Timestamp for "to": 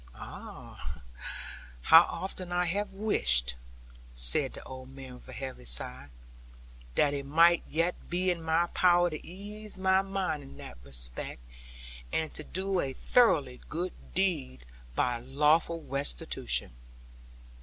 9.11-9.23, 12.33-12.43